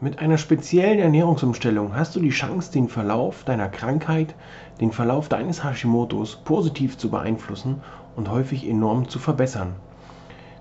[0.00, 4.36] Mit einer speziellen Ernährungsumstellung hast du die Chance, den Verlauf deiner Krankheit,
[4.80, 7.80] den Verlauf deines Hashimotos positiv zu beeinflussen
[8.14, 9.74] und häufig enorm zu verbessern.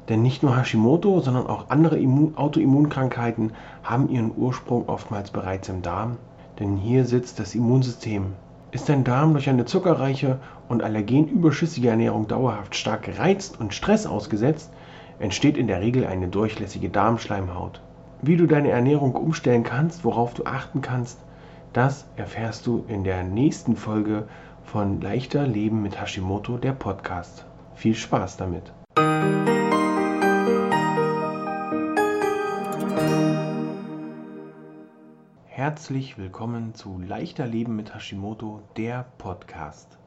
[0.09, 1.99] Denn nicht nur Hashimoto, sondern auch andere
[2.35, 3.51] Autoimmunkrankheiten
[3.83, 6.17] haben ihren Ursprung oftmals bereits im Darm,
[6.59, 8.33] denn hier sitzt das Immunsystem.
[8.71, 14.71] Ist dein Darm durch eine zuckerreiche und allergenüberschüssige Ernährung dauerhaft stark gereizt und Stress ausgesetzt,
[15.19, 17.81] entsteht in der Regel eine durchlässige Darmschleimhaut.
[18.19, 21.19] Wie du deine Ernährung umstellen kannst, worauf du achten kannst,
[21.71, 24.27] das erfährst du in der nächsten Folge
[24.63, 27.45] von Leichter Leben mit Hashimoto, der Podcast.
[27.75, 28.73] Viel Spaß damit!
[35.45, 39.99] Herzlich willkommen zu Leichter Leben mit Hashimoto, der Podcast.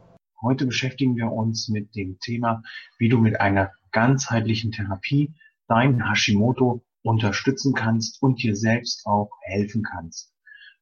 [0.43, 2.65] Heute beschäftigen wir uns mit dem Thema,
[2.99, 5.33] wie du mit einer ganzheitlichen Therapie
[5.69, 10.33] dein Hashimoto unterstützen kannst und dir selbst auch helfen kannst.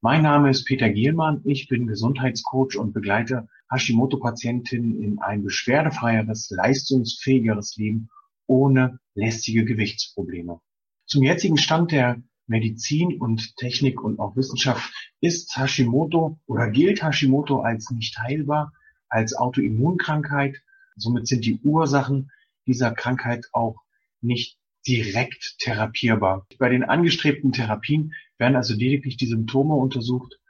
[0.00, 7.76] Mein Name ist Peter Gielmann, ich bin Gesundheitscoach und begleite Hashimoto-Patientinnen in ein beschwerdefreieres, leistungsfähigeres
[7.76, 8.08] Leben
[8.46, 10.60] ohne lästige Gewichtsprobleme.
[11.06, 17.60] Zum jetzigen Stand der Medizin und Technik und auch Wissenschaft ist Hashimoto oder gilt Hashimoto
[17.60, 18.72] als nicht heilbar,
[19.08, 20.56] als Autoimmunkrankheit.
[20.96, 22.30] Somit sind die Ursachen
[22.66, 23.76] dieser Krankheit auch
[24.20, 24.57] nicht
[24.88, 26.46] direkt therapierbar.
[26.58, 30.40] Bei den angestrebten Therapien werden also lediglich die Symptome untersucht,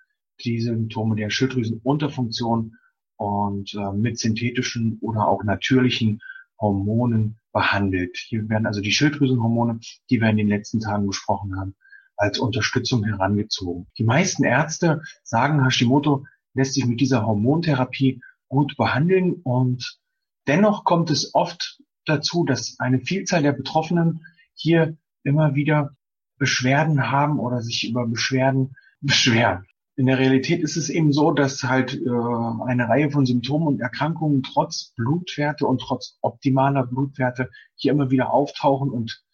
[0.44, 2.76] die Symptome der Schilddrüsenunterfunktion
[3.16, 6.20] und äh, mit synthetischen oder auch natürlichen
[6.60, 8.16] Hormonen behandelt.
[8.16, 11.74] Hier werden also die Schilddrüsenhormone, die wir in den letzten Tagen besprochen haben,
[12.16, 13.88] als Unterstützung herangezogen.
[13.98, 19.98] Die meisten Ärzte sagen, Hashimoto lässt sich mit dieser Hormontherapie gut behandeln und
[20.46, 25.96] dennoch kommt es oft dazu, dass eine Vielzahl der Betroffenen hier immer wieder
[26.38, 29.66] Beschwerden haben oder sich über Beschwerden beschweren.
[29.96, 33.80] In der Realität ist es eben so, dass halt äh, eine Reihe von Symptomen und
[33.80, 39.24] Erkrankungen trotz Blutwerte und trotz optimaler Blutwerte hier immer wieder auftauchen und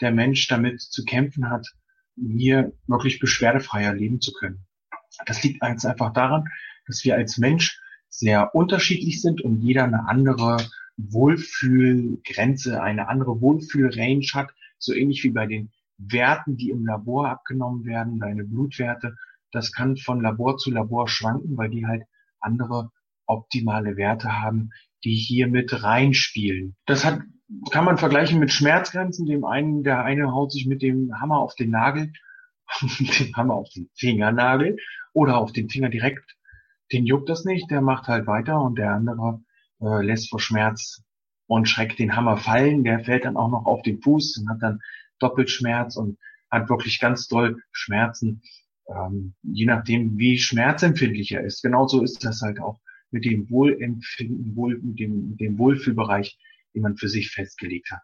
[0.00, 1.66] der Mensch damit zu kämpfen hat,
[2.16, 4.66] hier wirklich beschwerdefreier leben zu können.
[5.26, 6.48] Das liegt einfach daran,
[6.86, 10.56] dass wir als Mensch sehr unterschiedlich sind und jeder eine andere
[10.96, 17.84] Wohlfühlgrenze, eine andere Wohlfühlrange hat, so ähnlich wie bei den Werten, die im Labor abgenommen
[17.84, 19.16] werden, deine Blutwerte.
[19.50, 22.04] Das kann von Labor zu Labor schwanken, weil die halt
[22.40, 22.90] andere
[23.26, 24.70] optimale Werte haben,
[25.04, 26.76] die hier mit reinspielen.
[26.86, 27.20] Das hat,
[27.70, 29.26] kann man vergleichen mit Schmerzgrenzen.
[29.26, 32.12] Dem einen, der eine haut sich mit dem Hammer auf den Nagel,
[32.98, 34.76] dem Hammer auf den Fingernagel
[35.12, 36.36] oder auf den Finger direkt.
[36.92, 39.40] Den juckt das nicht, der macht halt weiter und der andere
[39.80, 41.02] äh, lässt vor Schmerz
[41.46, 42.84] und Schreck den Hammer fallen.
[42.84, 44.80] Der fällt dann auch noch auf den Fuß und hat dann
[45.18, 46.18] doppelt Schmerz und
[46.50, 48.42] hat wirklich ganz doll Schmerzen,
[48.88, 51.62] ähm, je nachdem, wie schmerzempfindlich er ist.
[51.62, 56.38] Genauso ist das halt auch mit dem Wohlempfinden, wohl, mit dem, mit dem Wohlfühlbereich,
[56.74, 58.02] den man für sich festgelegt hat.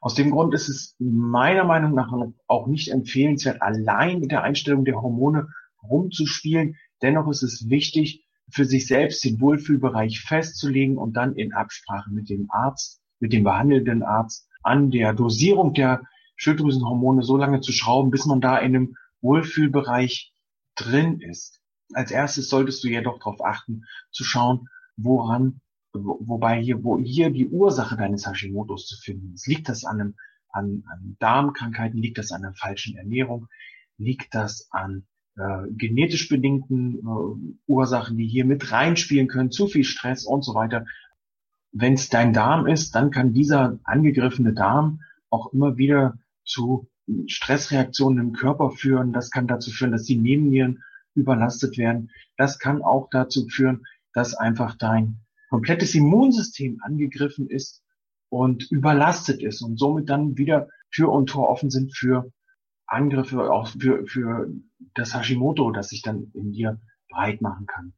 [0.00, 2.12] Aus dem Grund ist es meiner Meinung nach
[2.46, 5.48] auch nicht empfehlenswert, allein mit der Einstellung der Hormone
[5.82, 6.76] rumzuspielen.
[7.02, 12.28] Dennoch ist es wichtig, für sich selbst den Wohlfühlbereich festzulegen und dann in Absprache mit
[12.28, 16.02] dem Arzt, mit dem behandelnden Arzt an der Dosierung der
[16.36, 20.32] Schilddrüsenhormone so lange zu schrauben, bis man da in einem Wohlfühlbereich
[20.74, 21.60] drin ist.
[21.94, 25.60] Als erstes solltest du jedoch darauf achten, zu schauen, woran,
[25.92, 29.46] wobei hier, wo hier die Ursache deines Hashimoto's zu finden ist.
[29.46, 30.14] Liegt das an, einem,
[30.48, 32.00] an, an Darmkrankheiten?
[32.00, 33.48] Liegt das an einer falschen Ernährung?
[33.98, 35.06] Liegt das an
[35.36, 40.54] äh, genetisch bedingten äh, Ursachen, die hier mit reinspielen können, zu viel Stress und so
[40.54, 40.84] weiter.
[41.72, 45.00] Wenn es dein Darm ist, dann kann dieser angegriffene Darm
[45.30, 46.88] auch immer wieder zu
[47.26, 49.12] Stressreaktionen im Körper führen.
[49.12, 50.82] Das kann dazu führen, dass die Nebennieren
[51.14, 52.10] überlastet werden.
[52.36, 57.82] Das kann auch dazu führen, dass einfach dein komplettes Immunsystem angegriffen ist
[58.28, 62.30] und überlastet ist und somit dann wieder Tür und Tor offen sind für
[62.92, 64.48] Angriffe auch für, für
[64.94, 67.94] das Hashimoto, das sich dann in dir breit machen kann.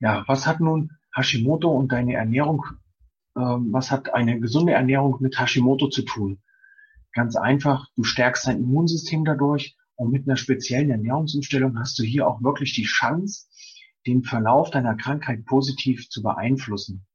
[0.00, 2.64] Ja, was hat nun Hashimoto und deine Ernährung,
[3.36, 6.40] ähm, was hat eine gesunde Ernährung mit Hashimoto zu tun?
[7.12, 12.28] Ganz einfach, du stärkst dein Immunsystem dadurch und mit einer speziellen Ernährungsumstellung hast du hier
[12.28, 13.46] auch wirklich die Chance,
[14.06, 17.06] den Verlauf deiner Krankheit positiv zu beeinflussen.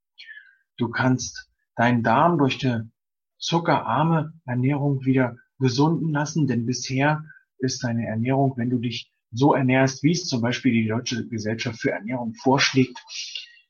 [0.77, 2.91] Du kannst deinen Darm durch eine
[3.37, 7.23] zuckerarme Ernährung wieder gesunden lassen, denn bisher
[7.57, 11.79] ist deine Ernährung, wenn du dich so ernährst, wie es zum Beispiel die Deutsche Gesellschaft
[11.79, 12.99] für Ernährung vorschlägt,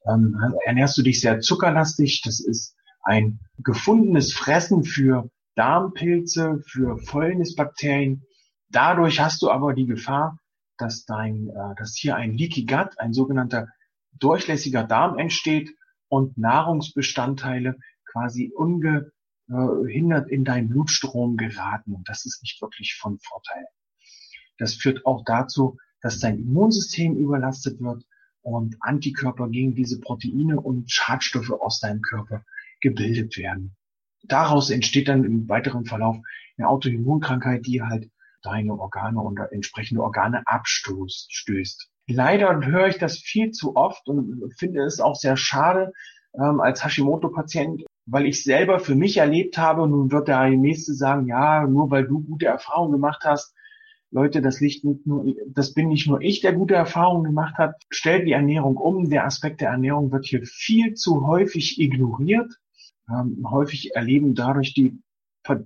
[0.06, 0.36] ähm,
[0.66, 2.22] ernährst du dich sehr zuckerlastig.
[2.26, 8.26] Das ist ein gefundenes Fressen für Darmpilze, für Fäulnisbakterien,
[8.74, 10.40] Dadurch hast du aber die Gefahr,
[10.80, 13.68] dass dein, äh, dass hier ein Leaky Gut, ein sogenannter
[14.14, 15.70] durchlässiger Darm entsteht
[16.10, 17.78] und Nahrungsbestandteile
[18.12, 18.52] quasi
[19.48, 21.94] ungehindert in deinen Blutstrom geraten.
[21.94, 23.66] Und das ist nicht wirklich von Vorteil.
[24.58, 28.04] Das führt auch dazu, dass dein Immunsystem überlastet wird
[28.42, 32.44] und Antikörper gegen diese Proteine und Schadstoffe aus deinem Körper
[32.82, 33.76] gebildet werden.
[34.24, 36.18] Daraus entsteht dann im weiteren Verlauf
[36.58, 38.10] eine Autoimmunkrankheit, die halt
[38.42, 41.90] deine Organe und entsprechende Organe abstößt.
[42.08, 45.94] Leider höre ich das viel zu oft und finde es auch sehr schade
[46.36, 51.28] ähm, als Hashimoto-Patient, weil ich selber für mich erlebt habe, nun wird der nächste sagen,
[51.28, 53.56] ja, nur weil du gute Erfahrungen gemacht hast,
[54.14, 57.82] Leute, das liegt nicht nur, das bin nicht nur ich, der gute Erfahrungen gemacht hat.
[57.90, 59.10] Stellt die Ernährung um.
[59.10, 62.60] Der Aspekt der Ernährung wird hier viel zu häufig ignoriert.
[63.10, 65.02] Ähm, häufig erleben dadurch die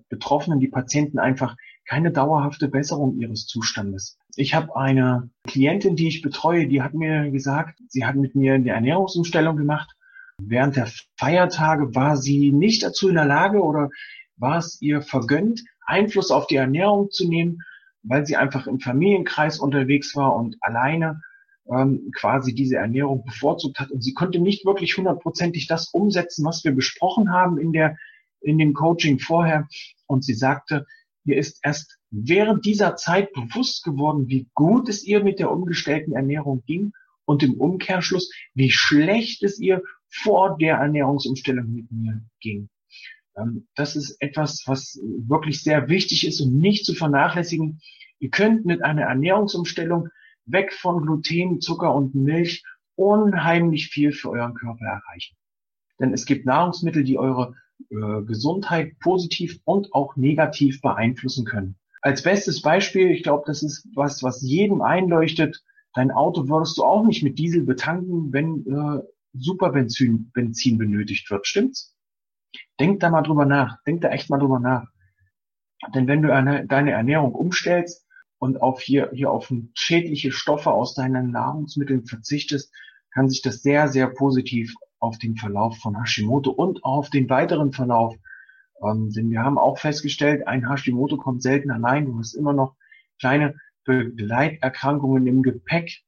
[0.07, 4.18] Betroffenen, die Patienten einfach keine dauerhafte Besserung ihres Zustandes.
[4.38, 8.54] Ich habe eine Klientin, die ich betreue, die hat mir gesagt, sie hat mit mir
[8.54, 9.94] eine Ernährungsumstellung gemacht.
[10.39, 13.89] Während der Feiertage war sie nicht dazu in der Lage oder
[14.36, 17.63] war es ihr vergönnt, Einfluss auf die Ernährung zu nehmen,
[18.04, 21.22] weil sie einfach im Familienkreis unterwegs war und alleine
[21.69, 23.92] ähm, quasi diese Ernährung bevorzugt hat.
[23.92, 27.98] Und sie konnte nicht wirklich hundertprozentig das umsetzen, was wir besprochen haben in der
[28.39, 29.68] in dem Coaching vorher.
[30.06, 30.86] Und sie sagte,
[31.28, 36.13] Ihr ist erst während dieser Zeit bewusst geworden, wie gut es ihr mit der umgestellten
[36.13, 36.94] Ernährung ging
[37.25, 42.69] und im Umkehrschluss, wie schlecht es ihr vor der Ernährungsumstellung mit mir ging.
[43.38, 47.80] Ähm, das ist etwas, was wirklich sehr wichtig ist und nicht zu vernachlässigen.
[48.19, 50.09] Ihr könnt mit einer Ernährungsumstellung
[50.45, 52.63] weg von Gluten, Zucker und Milch
[52.95, 55.36] unheimlich viel für euren Körper erreichen.
[56.00, 57.53] Denn es gibt Nahrungsmittel, die eure
[57.89, 61.75] äh, Gesundheit positiv und auch negativ beeinflussen können.
[62.01, 65.63] Als bestes Beispiel, ich glaube, das ist was, was jedem einleuchtet.
[65.94, 69.01] Dein Auto würdest du auch nicht mit Diesel betanken, wenn äh,
[69.39, 71.48] Superbenzin Benzin benötigt wird.
[71.48, 71.95] Stimmt's?
[72.80, 73.81] Denk da mal drüber nach.
[73.86, 74.88] Denk da echt mal drüber nach.
[75.94, 78.06] Denn wenn du eine, deine Ernährung umstellst
[78.39, 82.74] und auf hier, hier auf schädliche Stoffe aus deinen Nahrungsmitteln verzichtest,
[83.12, 87.72] kann sich das sehr, sehr positiv auf den Verlauf von Hashimoto und auf den weiteren
[87.72, 88.16] Verlauf.
[88.84, 92.06] Ähm, denn wir haben auch festgestellt, ein Hashimoto kommt selten allein.
[92.06, 92.75] Du hast immer noch
[93.19, 93.56] kleine
[93.86, 96.04] Begleiterkrankungen im Gepäck.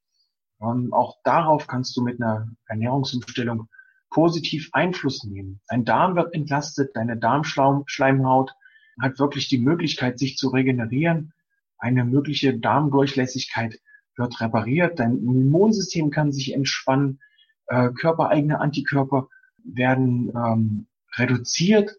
[0.61, 3.67] Ähm, auch darauf kannst du mit einer Ernährungsumstellung
[4.09, 5.61] positiv Einfluss nehmen.
[5.67, 8.53] Dein Darm wird entlastet, deine Darmschleimhaut
[8.99, 11.33] hat wirklich die Möglichkeit, sich zu regenerieren.
[11.77, 13.79] Eine mögliche Darmdurchlässigkeit
[14.17, 17.19] wird repariert, dein Immunsystem kann sich entspannen,
[17.67, 19.29] äh, körpereigene Antikörper
[19.63, 21.95] werden ähm, reduziert.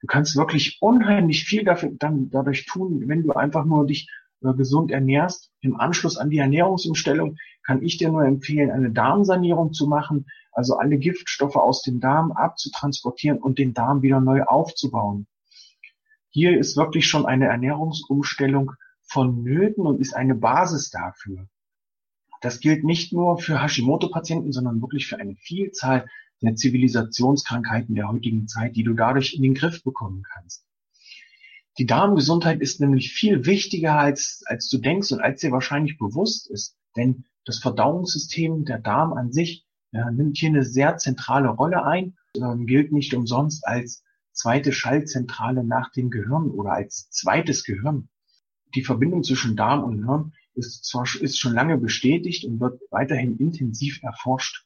[0.00, 4.08] Du kannst wirklich unheimlich viel dafür, dann, dadurch tun, wenn du einfach nur dich
[4.52, 5.50] gesund ernährst.
[5.60, 10.76] Im Anschluss an die Ernährungsumstellung kann ich dir nur empfehlen, eine Darmsanierung zu machen, also
[10.76, 15.26] alle Giftstoffe aus dem Darm abzutransportieren und den Darm wieder neu aufzubauen.
[16.28, 21.46] Hier ist wirklich schon eine Ernährungsumstellung vonnöten und ist eine Basis dafür.
[22.40, 26.06] Das gilt nicht nur für Hashimoto-Patienten, sondern wirklich für eine Vielzahl
[26.42, 30.66] der Zivilisationskrankheiten der heutigen Zeit, die du dadurch in den Griff bekommen kannst.
[31.78, 36.48] Die Darmgesundheit ist nämlich viel wichtiger, als, als du denkst und als dir wahrscheinlich bewusst
[36.50, 36.76] ist.
[36.96, 42.16] Denn das Verdauungssystem, der Darm an sich, ja, nimmt hier eine sehr zentrale Rolle ein,
[42.36, 48.08] ähm, gilt nicht umsonst als zweite Schaltzentrale nach dem Gehirn oder als zweites Gehirn.
[48.74, 53.36] Die Verbindung zwischen Darm und Hirn ist zwar ist schon lange bestätigt und wird weiterhin
[53.38, 54.64] intensiv erforscht.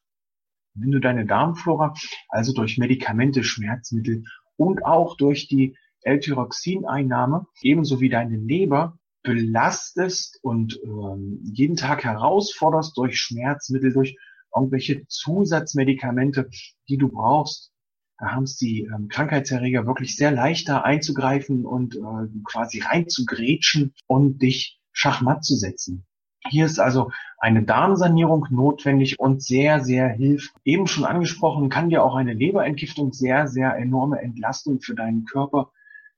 [0.74, 1.94] Wenn du deine Darmflora
[2.28, 4.24] also durch Medikamente, Schmerzmittel
[4.56, 5.76] und auch durch die
[6.08, 14.16] L-Tyroxineinnahme ebenso wie deine Leber belastest und ähm, jeden Tag herausforderst durch Schmerzmittel, durch
[14.54, 16.48] irgendwelche Zusatzmedikamente,
[16.88, 17.72] die du brauchst,
[18.18, 23.94] da haben es die ähm, Krankheitserreger wirklich sehr leicht da einzugreifen und äh, quasi reinzugrätschen
[24.06, 26.04] und dich Schachmatt zu setzen.
[26.48, 30.52] Hier ist also eine Darmsanierung notwendig und sehr, sehr hilft.
[30.64, 35.70] Eben schon angesprochen, kann dir auch eine Leberentgiftung sehr, sehr enorme Entlastung für deinen Körper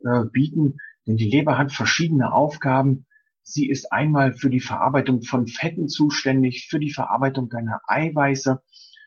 [0.05, 3.07] äh, bieten, denn die Leber hat verschiedene Aufgaben.
[3.43, 8.63] Sie ist einmal für die Verarbeitung von Fetten zuständig, für die Verarbeitung deiner Eiweiße.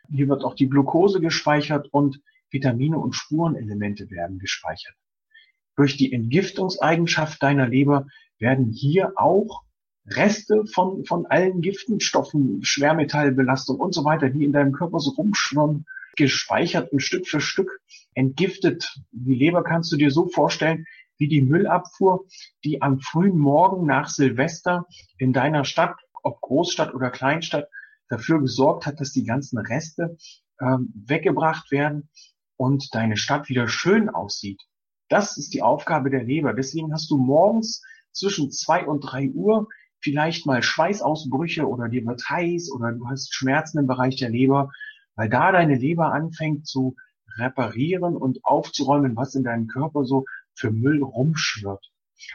[0.09, 4.95] Hier wird auch die Glucose gespeichert und Vitamine und Spurenelemente werden gespeichert.
[5.75, 8.07] Durch die Entgiftungseigenschaft deiner Leber
[8.37, 9.63] werden hier auch
[10.05, 15.85] Reste von, von allen Giftenstoffen, Schwermetallbelastung und so weiter, die in deinem Körper so rumschwimmen,
[16.15, 17.81] gespeichert und Stück für Stück
[18.13, 18.95] entgiftet.
[19.11, 20.85] Die Leber kannst du dir so vorstellen
[21.17, 22.25] wie die Müllabfuhr,
[22.63, 24.85] die am frühen Morgen nach Silvester
[25.17, 27.69] in deiner Stadt, ob Großstadt oder Kleinstadt,
[28.09, 30.17] dafür gesorgt hat, dass die ganzen Reste
[30.59, 32.09] ähm, weggebracht werden
[32.57, 34.61] und deine Stadt wieder schön aussieht.
[35.09, 36.53] Das ist die Aufgabe der Leber.
[36.53, 39.67] Deswegen hast du morgens zwischen zwei und drei Uhr
[39.99, 44.71] vielleicht mal Schweißausbrüche oder dir wird heiß oder du hast Schmerzen im Bereich der Leber,
[45.15, 46.95] weil da deine Leber anfängt zu
[47.37, 51.91] reparieren und aufzuräumen, was in deinem Körper so für Müll rumschwirrt.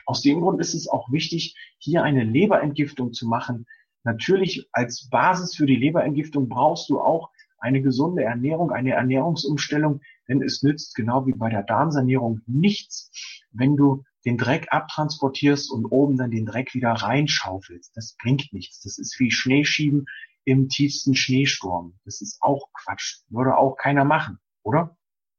[0.07, 3.67] Aus dem Grund ist es auch wichtig, hier eine Leberentgiftung zu machen.
[4.05, 10.43] Natürlich als Basis für die Leberentgiftung brauchst du auch eine gesunde Ernährung, eine Ernährungsumstellung, denn
[10.43, 13.11] es nützt genau wie bei der Darmsanierung nichts,
[13.51, 17.97] wenn du den Dreck abtransportierst und oben dann den Dreck wieder reinschaufelst.
[17.97, 18.83] Das bringt nichts.
[18.83, 20.07] Das ist wie Schneeschieben
[20.49, 21.99] im tiefsten Schneesturm.
[22.07, 23.19] Das ist auch Quatsch.
[23.29, 24.97] Würde auch keiner machen, oder?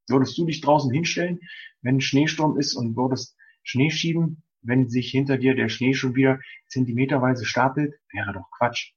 [0.07, 1.39] Würdest du dich draußen hinstellen,
[1.81, 6.13] wenn ein Schneesturm ist und würdest Schnee schieben, wenn sich hinter dir der Schnee schon
[6.13, 7.95] wieder zentimeterweise stapelt?
[8.11, 8.93] Wäre doch Quatsch.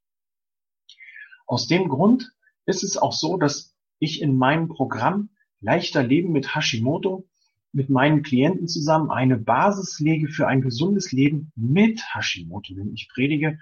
[1.46, 2.30] Aus dem Grund
[2.66, 7.26] ist es auch so, dass ich in meinem Programm Leichter Leben mit Hashimoto
[7.72, 12.74] mit meinen Klienten zusammen eine Basis lege für ein gesundes Leben mit Hashimoto.
[12.74, 13.58] Denn ich predige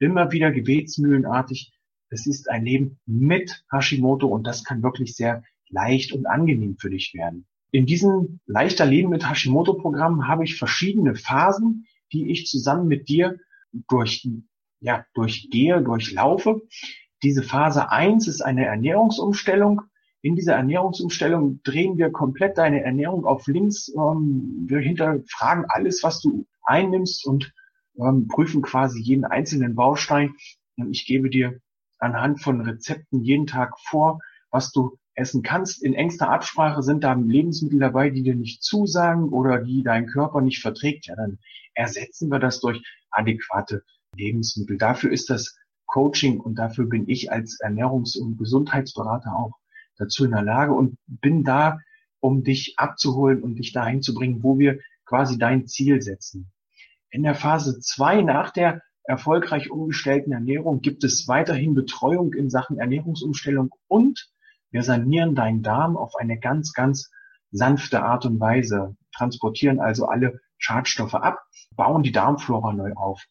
[0.00, 1.72] immer wieder gebetsmühlenartig,
[2.12, 6.90] es ist ein Leben mit Hashimoto und das kann wirklich sehr leicht und angenehm für
[6.90, 7.46] dich werden.
[7.70, 13.08] In diesem leichter Leben mit Hashimoto Programm habe ich verschiedene Phasen, die ich zusammen mit
[13.08, 13.38] dir
[13.88, 14.28] durch,
[14.80, 16.62] ja, durchgehe, durchlaufe.
[17.22, 19.82] Diese Phase eins ist eine Ernährungsumstellung
[20.24, 23.88] in dieser Ernährungsumstellung drehen wir komplett deine Ernährung auf links.
[23.88, 27.52] Ähm, wir hinterfragen alles, was du einnimmst und
[27.98, 30.36] ähm, prüfen quasi jeden einzelnen Baustein.
[30.90, 31.60] Ich gebe dir
[32.02, 34.18] anhand von Rezepten jeden Tag vor,
[34.50, 35.82] was du essen kannst.
[35.82, 40.40] In engster Absprache sind da Lebensmittel dabei, die dir nicht zusagen oder die dein Körper
[40.40, 41.06] nicht verträgt.
[41.06, 41.38] Ja, dann
[41.74, 43.84] ersetzen wir das durch adäquate
[44.16, 44.78] Lebensmittel.
[44.78, 45.56] Dafür ist das
[45.86, 49.58] Coaching und dafür bin ich als Ernährungs- und Gesundheitsberater auch
[49.96, 51.78] dazu in der Lage und bin da,
[52.18, 56.50] um dich abzuholen und dich dahin zu bringen, wo wir quasi dein Ziel setzen.
[57.10, 62.78] In der Phase zwei nach der erfolgreich umgestellten Ernährung gibt es weiterhin Betreuung in Sachen
[62.78, 64.30] Ernährungsumstellung und
[64.70, 67.10] wir sanieren deinen Darm auf eine ganz, ganz
[67.50, 71.40] sanfte Art und Weise, transportieren also alle Schadstoffe ab,
[71.76, 73.22] bauen die Darmflora neu auf.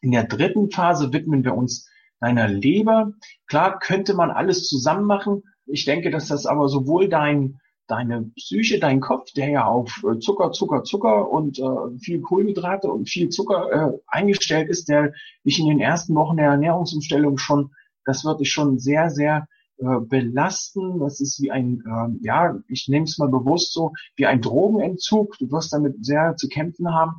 [0.00, 1.88] In der dritten Phase widmen wir uns
[2.20, 3.12] deiner Leber.
[3.46, 8.78] Klar könnte man alles zusammen machen, ich denke, dass das aber sowohl dein, deine Psyche,
[8.78, 13.28] dein Kopf, der ja auf äh, Zucker, Zucker, Zucker und äh, viel Kohlenhydrate und viel
[13.28, 15.12] Zucker äh, eingestellt ist, der
[15.44, 17.70] dich in den ersten Wochen der Ernährungsumstellung schon,
[18.04, 19.46] das wird dich schon sehr, sehr
[19.78, 21.00] äh, belasten.
[21.00, 25.36] Das ist wie ein, äh, ja, ich nehme es mal bewusst so, wie ein Drogenentzug.
[25.38, 27.16] Du wirst damit sehr zu kämpfen haben,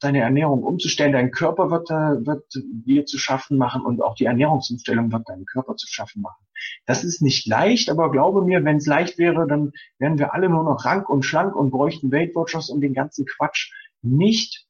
[0.00, 1.12] deine Ernährung umzustellen.
[1.12, 5.44] Dein Körper wird, äh, wird dir zu schaffen machen und auch die Ernährungsumstellung wird deinem
[5.44, 6.39] Körper zu schaffen machen.
[6.86, 10.48] Das ist nicht leicht, aber glaube mir, wenn es leicht wäre, dann wären wir alle
[10.48, 14.66] nur noch rank und schlank und bräuchten Weight Watchers und den ganzen Quatsch nicht.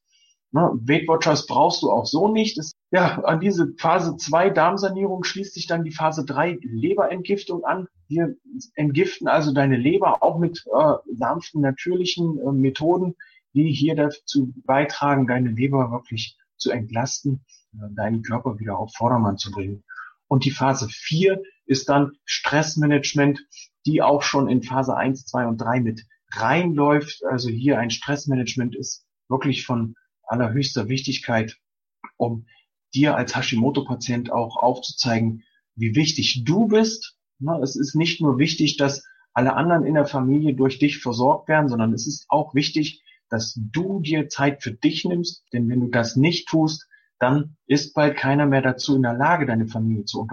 [0.52, 2.59] Ne, Weight Watchers brauchst du auch so nicht.
[2.59, 7.87] Das, ja, an diese Phase 2 Darmsanierung schließt sich dann die Phase 3 Leberentgiftung an.
[8.09, 8.35] Wir
[8.75, 13.14] entgiften also deine Leber auch mit äh, sanften, natürlichen äh, Methoden,
[13.54, 17.44] die hier dazu beitragen, deine Leber wirklich zu entlasten,
[17.75, 19.85] äh, deinen Körper wieder auf Vordermann zu bringen.
[20.26, 23.46] Und die Phase 4 ist dann Stressmanagement,
[23.86, 27.22] die auch schon in Phase 1, 2 und 3 mit reinläuft.
[27.24, 31.56] Also hier ein Stressmanagement ist wirklich von allerhöchster Wichtigkeit,
[32.16, 32.46] um
[32.92, 35.44] dir als Hashimoto-Patient auch aufzuzeigen,
[35.76, 37.16] wie wichtig du bist.
[37.62, 41.68] Es ist nicht nur wichtig, dass alle anderen in der Familie durch dich versorgt werden,
[41.68, 45.44] sondern es ist auch wichtig, dass du dir Zeit für dich nimmst.
[45.52, 46.88] Denn wenn du das nicht tust,
[47.20, 50.26] dann ist bald keiner mehr dazu in der Lage, deine Familie zu,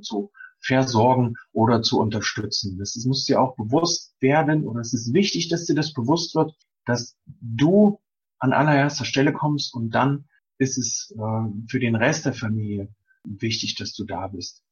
[0.00, 0.30] zu
[0.66, 2.78] versorgen oder zu unterstützen.
[2.78, 6.54] Das muss dir auch bewusst werden oder es ist wichtig, dass dir das bewusst wird,
[6.84, 8.00] dass du
[8.38, 10.26] an allererster Stelle kommst und dann
[10.58, 12.88] ist es äh, für den Rest der Familie
[13.24, 14.62] wichtig, dass du da bist.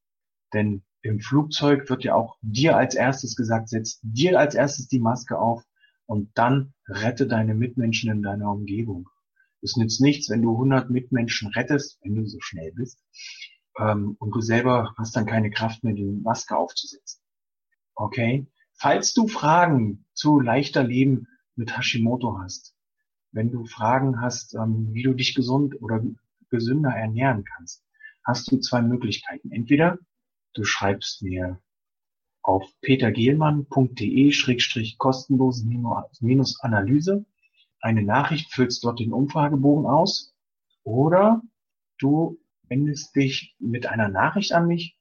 [0.52, 5.00] Denn im Flugzeug wird ja auch dir als erstes gesagt, setz dir als erstes die
[5.00, 5.62] Maske auf
[6.06, 9.08] und dann rette deine Mitmenschen in deiner Umgebung.
[9.62, 12.98] Es nützt nichts, wenn du 100 Mitmenschen rettest, wenn du so schnell bist,
[13.78, 17.20] ähm, und du selber hast dann keine Kraft mehr, die Maske aufzusetzen.
[17.94, 18.46] Okay?
[18.74, 22.74] Falls du Fragen zu leichter Leben mit Hashimoto hast,
[23.32, 26.02] wenn du Fragen hast, ähm, wie du dich gesund oder
[26.50, 27.82] gesünder ernähren kannst,
[28.24, 29.52] hast du zwei Möglichkeiten.
[29.52, 29.98] Entweder
[30.54, 31.60] du schreibst mir
[32.42, 35.64] auf petergehlmann.de-kostenlose
[36.60, 37.24] Analyse
[37.80, 40.34] eine Nachricht, füllst dort den Umfragebogen aus
[40.84, 41.42] oder
[41.98, 44.96] du wendest dich mit einer Nachricht an mich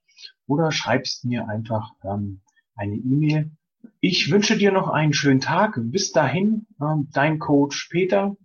[0.48, 2.41] oder schreibst mir einfach ähm,
[2.75, 3.51] eine E-Mail.
[4.00, 5.77] Ich wünsche dir noch einen schönen Tag.
[5.77, 8.36] Bis dahin, ähm, dein Coach Peter.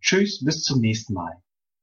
[0.00, 1.42] Tschüss, bis zum nächsten Mal.